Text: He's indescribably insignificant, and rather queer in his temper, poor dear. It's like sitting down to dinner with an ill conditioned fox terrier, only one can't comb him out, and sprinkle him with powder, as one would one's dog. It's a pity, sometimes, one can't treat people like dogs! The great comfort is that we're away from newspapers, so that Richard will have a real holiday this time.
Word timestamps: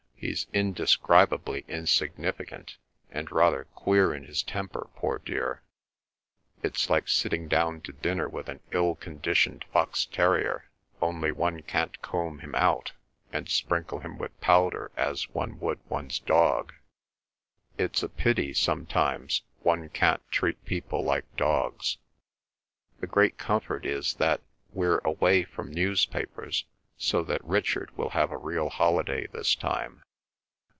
He's 0.21 0.45
indescribably 0.53 1.65
insignificant, 1.67 2.77
and 3.09 3.31
rather 3.31 3.63
queer 3.73 4.13
in 4.13 4.23
his 4.25 4.43
temper, 4.43 4.87
poor 4.95 5.17
dear. 5.17 5.63
It's 6.61 6.91
like 6.91 7.07
sitting 7.07 7.47
down 7.47 7.81
to 7.81 7.91
dinner 7.91 8.29
with 8.29 8.47
an 8.47 8.59
ill 8.69 8.93
conditioned 8.93 9.65
fox 9.73 10.05
terrier, 10.05 10.69
only 11.01 11.31
one 11.31 11.63
can't 11.63 11.99
comb 12.03 12.37
him 12.37 12.53
out, 12.53 12.91
and 13.33 13.49
sprinkle 13.49 14.01
him 14.01 14.19
with 14.19 14.39
powder, 14.41 14.91
as 14.95 15.27
one 15.29 15.59
would 15.59 15.79
one's 15.89 16.19
dog. 16.19 16.71
It's 17.79 18.03
a 18.03 18.07
pity, 18.07 18.53
sometimes, 18.53 19.41
one 19.63 19.89
can't 19.89 20.21
treat 20.29 20.63
people 20.65 21.03
like 21.03 21.35
dogs! 21.35 21.97
The 22.99 23.07
great 23.07 23.39
comfort 23.39 23.87
is 23.87 24.13
that 24.13 24.41
we're 24.71 24.99
away 24.99 25.45
from 25.45 25.73
newspapers, 25.73 26.65
so 26.95 27.23
that 27.23 27.43
Richard 27.43 27.97
will 27.97 28.09
have 28.11 28.29
a 28.29 28.37
real 28.37 28.69
holiday 28.69 29.25
this 29.25 29.55
time. 29.55 30.03